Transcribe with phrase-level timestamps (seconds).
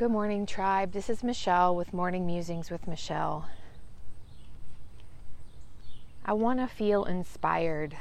[0.00, 0.92] Good morning, tribe.
[0.92, 3.50] This is Michelle with Morning Musings with Michelle.
[6.24, 7.98] I want to feel inspired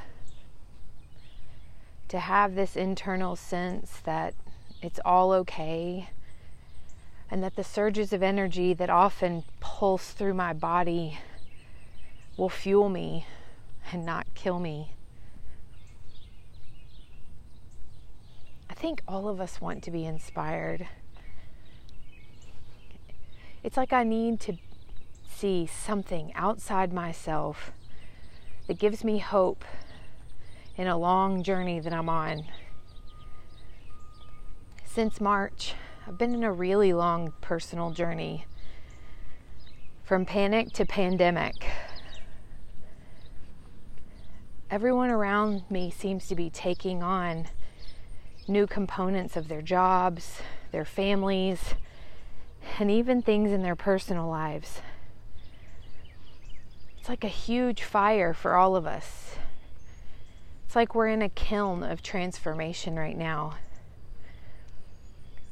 [2.08, 4.34] to have this internal sense that
[4.82, 6.12] it's all okay
[7.30, 11.20] and that the surges of energy that often pulse through my body
[12.38, 13.26] will fuel me
[13.92, 14.94] and not kill me.
[18.70, 20.88] I think all of us want to be inspired.
[23.62, 24.54] It's like I need to
[25.28, 27.72] see something outside myself
[28.68, 29.66] that gives me hope
[30.78, 32.46] in a long journey that I'm on.
[34.86, 35.74] Since March,
[36.08, 38.46] I've been in a really long personal journey
[40.04, 41.54] from panic to pandemic.
[44.72, 47.48] Everyone around me seems to be taking on
[48.48, 51.76] new components of their jobs, their families,
[52.80, 54.82] and even things in their personal lives.
[57.00, 59.36] It's like a huge fire for all of us.
[60.66, 63.56] It's like we're in a kiln of transformation right now.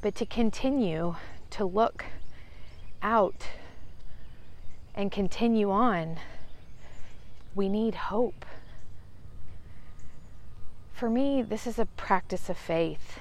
[0.02, 1.16] But to continue
[1.52, 2.06] to look
[3.02, 3.48] out
[4.94, 6.18] and continue on,
[7.56, 8.46] we need hope.
[10.94, 13.20] For me, this is a practice of faith.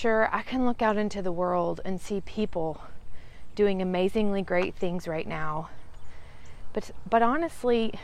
[0.00, 2.82] Sure, I can look out into the world and see people
[3.56, 5.70] doing amazingly great things right now.
[6.72, 7.94] But but honestly,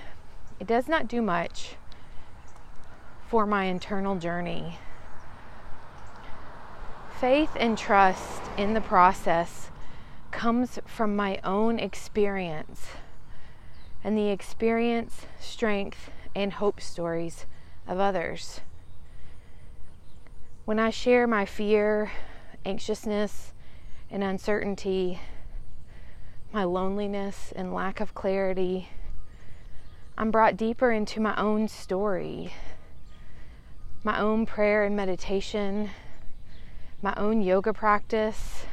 [0.59, 1.77] it does not do much
[3.29, 4.81] for my internal journey.
[7.21, 9.71] Faith and trust in the process
[10.33, 12.89] comes from my own experience
[14.03, 17.47] and the experience, strength, and hope stories
[17.87, 18.63] of others.
[20.65, 22.11] When I share my fear,
[22.65, 23.53] anxiousness,
[24.11, 25.21] and uncertainty,
[26.55, 28.89] my loneliness and lack of clarity,
[30.17, 32.55] I'm brought deeper into my own story,
[34.03, 35.91] my own prayer and meditation,
[37.03, 38.65] my own yoga practice.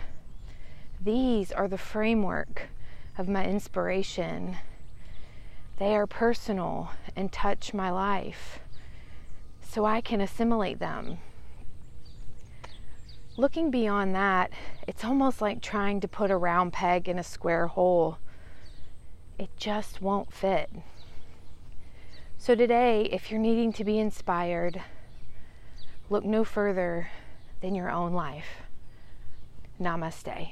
[1.04, 2.70] These are the framework
[3.18, 4.56] of my inspiration.
[5.78, 8.60] They are personal and touch my life
[9.60, 11.18] so I can assimilate them
[13.38, 14.52] looking beyond that,
[14.88, 18.18] it's almost like trying to put a round peg in a square hole.
[19.38, 20.70] It just won't fit.
[22.38, 24.82] So, today, if you're needing to be inspired,
[26.10, 27.10] look no further
[27.62, 28.64] than your own life.
[29.80, 30.52] Namaste.